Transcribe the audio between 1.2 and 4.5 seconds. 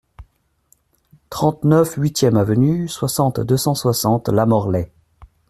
trente-neuf huit e Avenue, soixante, deux cent soixante,